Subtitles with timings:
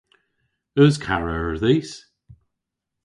[0.81, 1.91] Eus karer dhis?